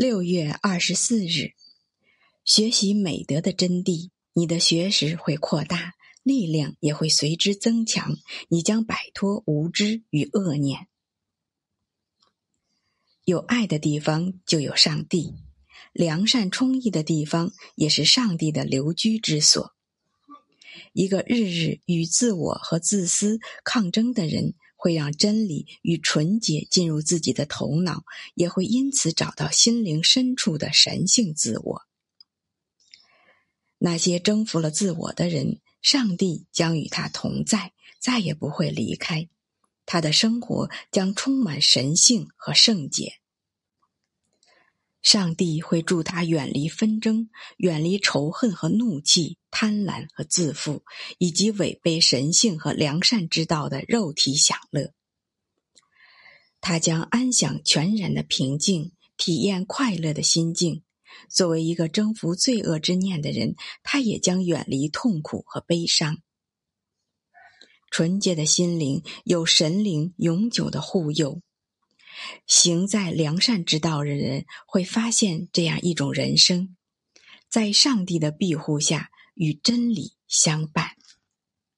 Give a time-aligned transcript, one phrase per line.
[0.00, 1.52] 六月二十四日，
[2.42, 5.92] 学习美德的真谛，你的学识会扩大，
[6.22, 8.16] 力量也会随之增强，
[8.48, 10.88] 你将摆脱无知与恶念。
[13.26, 15.34] 有爱的地方就有上帝，
[15.92, 19.74] 良善充溢的地方也是上帝的留居之所。
[20.94, 24.54] 一个日日与自我和自私抗争的人。
[24.80, 28.04] 会让真理与纯洁进入自己的头脑，
[28.34, 31.82] 也会因此找到心灵深处的神性自我。
[33.76, 39.28] 那些征服了自我的人，上帝将与他同在，再也不会离开。
[39.84, 43.19] 他的生活将充满神性和圣洁。
[45.02, 50.84] 上帝会助他远离纷争，远离仇恨和怒气、贪婪和自负，
[51.18, 54.92] 以及违背神性和良善之道的肉体享乐。
[56.60, 60.82] 他将安享全然的平静，体验快乐的心境。
[61.28, 66.18] 作为一个征服罪恶之念的人，他也将远离痛苦和悲伤。
[67.90, 71.40] 纯洁的心灵有神灵永久的护佑。
[72.46, 76.76] 行在良善之道的人会发现这样一种人生，
[77.48, 80.96] 在上帝的庇护下与真理相伴。